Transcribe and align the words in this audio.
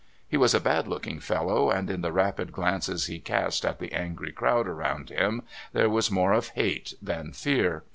He 0.27 0.35
was 0.35 0.55
a 0.55 0.59
bad 0.59 0.87
looking 0.87 1.19
fellow, 1.19 1.69
and 1.69 1.87
in 1.87 2.01
the 2.01 2.11
rapid 2.11 2.51
glances 2.51 3.05
he 3.05 3.19
cast 3.19 3.63
at 3.63 3.77
the 3.77 3.91
angry 3.93 4.31
crowd 4.31 4.67
around 4.67 5.09
him 5.09 5.43
there 5.73 5.91
was 5.91 6.09
more 6.09 6.33
of 6.33 6.49
hate 6.57 6.95
than 7.03 7.33
fear. 7.33 7.83